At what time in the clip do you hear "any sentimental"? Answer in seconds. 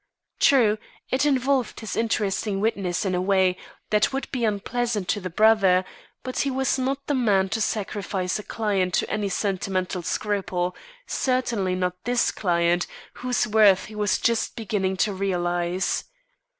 9.11-10.01